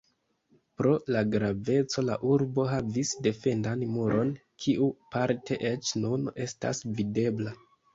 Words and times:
Pro 0.79 0.93
la 1.15 1.21
graveco 1.35 2.05
la 2.07 2.17
urbo 2.31 2.67
havis 2.71 3.13
defendan 3.29 3.87
muron, 3.93 4.35
kiu 4.67 4.93
parte 5.17 5.63
eĉ 5.75 5.97
nun 6.05 6.31
estas 6.51 6.87
videbla. 7.01 7.61